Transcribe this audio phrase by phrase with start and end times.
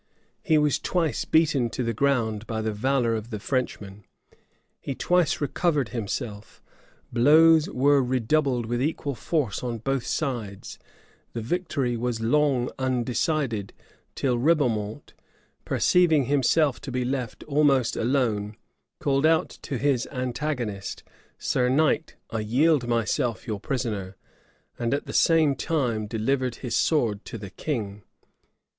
[0.41, 4.03] He was twice beaten to the ground by the valor of the Frenchman:
[4.79, 6.59] he twice recovered himself:
[7.13, 10.79] blows were redoubled with equal force on both sides:
[11.33, 13.73] the victory was long undecided;
[14.15, 15.13] till Ribaumont,
[15.65, 18.55] perceiving himself to be left almost alone,
[18.97, 21.03] called out to his antagonist,
[21.37, 24.15] "Sir Knight, I yield myself your prisoner;"
[24.79, 28.01] and at the same time delivered his sword to the king.